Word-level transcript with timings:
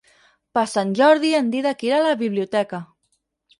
Per 0.57 0.63
Sant 0.71 0.93
Jordi 1.01 1.35
en 1.41 1.53
Dídac 1.57 1.87
irà 1.89 2.01
a 2.01 2.07
la 2.09 2.17
biblioteca. 2.25 2.83